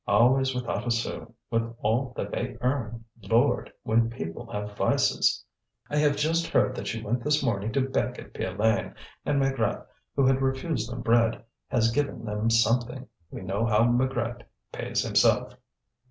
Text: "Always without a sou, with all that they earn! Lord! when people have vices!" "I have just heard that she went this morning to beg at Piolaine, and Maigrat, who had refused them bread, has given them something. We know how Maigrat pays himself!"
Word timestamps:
"Always 0.07 0.55
without 0.55 0.87
a 0.87 0.89
sou, 0.89 1.31
with 1.51 1.75
all 1.83 2.11
that 2.17 2.31
they 2.31 2.57
earn! 2.61 3.05
Lord! 3.21 3.71
when 3.83 4.09
people 4.09 4.49
have 4.51 4.75
vices!" 4.75 5.45
"I 5.91 5.97
have 5.97 6.15
just 6.15 6.47
heard 6.47 6.73
that 6.75 6.87
she 6.87 7.03
went 7.03 7.23
this 7.23 7.43
morning 7.43 7.71
to 7.73 7.81
beg 7.87 8.17
at 8.17 8.33
Piolaine, 8.33 8.95
and 9.27 9.39
Maigrat, 9.39 9.85
who 10.15 10.25
had 10.25 10.41
refused 10.41 10.91
them 10.91 11.01
bread, 11.01 11.43
has 11.67 11.91
given 11.91 12.25
them 12.25 12.49
something. 12.49 13.07
We 13.29 13.41
know 13.41 13.63
how 13.67 13.83
Maigrat 13.83 14.41
pays 14.71 15.03
himself!" 15.03 15.53